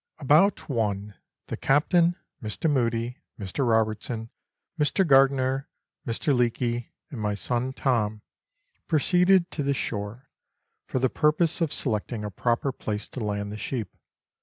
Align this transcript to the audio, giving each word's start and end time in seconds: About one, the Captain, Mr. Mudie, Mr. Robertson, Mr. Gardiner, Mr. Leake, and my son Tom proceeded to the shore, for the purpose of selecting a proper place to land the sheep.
About 0.17 0.67
one, 0.67 1.13
the 1.45 1.55
Captain, 1.55 2.15
Mr. 2.41 2.67
Mudie, 2.67 3.17
Mr. 3.39 3.69
Robertson, 3.69 4.31
Mr. 4.79 5.05
Gardiner, 5.05 5.69
Mr. 6.07 6.35
Leake, 6.35 6.91
and 7.11 7.21
my 7.21 7.35
son 7.35 7.71
Tom 7.71 8.23
proceeded 8.87 9.51
to 9.51 9.61
the 9.61 9.75
shore, 9.75 10.27
for 10.87 10.97
the 10.97 11.07
purpose 11.07 11.61
of 11.61 11.71
selecting 11.71 12.25
a 12.25 12.31
proper 12.31 12.71
place 12.71 13.07
to 13.09 13.23
land 13.23 13.51
the 13.51 13.57
sheep. 13.57 13.95